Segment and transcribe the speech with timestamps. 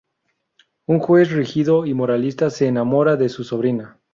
[0.87, 3.99] Un juez rígido y moralista se enamora de su sobrina.